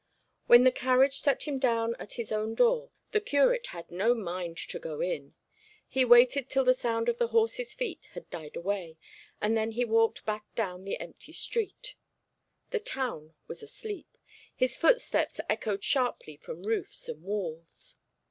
When 0.47 0.63
the 0.63 0.71
carriage 0.71 1.19
set 1.21 1.43
him 1.43 1.59
down 1.59 1.95
at 1.99 2.13
his 2.13 2.31
own 2.31 2.55
door 2.55 2.89
the 3.11 3.21
curate 3.21 3.67
had 3.67 3.91
no 3.91 4.15
mind 4.15 4.57
to 4.57 4.79
go 4.79 4.99
in. 4.99 5.35
He 5.87 6.03
waited 6.05 6.49
till 6.49 6.63
the 6.63 6.73
sound 6.73 7.07
of 7.07 7.19
the 7.19 7.27
horse's 7.27 7.75
feet 7.75 8.07
had 8.13 8.27
died 8.31 8.55
away, 8.55 8.97
and 9.39 9.55
then 9.55 9.69
he 9.73 9.85
walked 9.85 10.25
back 10.25 10.55
down 10.55 10.85
the 10.85 10.99
empty 10.99 11.33
street. 11.33 11.93
The 12.71 12.79
town 12.79 13.35
was 13.45 13.61
asleep; 13.61 14.17
his 14.55 14.75
footsteps 14.75 15.39
echoed 15.47 15.83
sharply 15.83 16.35
from 16.35 16.63
roofs 16.63 17.07
and 17.07 17.21
walls. 17.21 17.97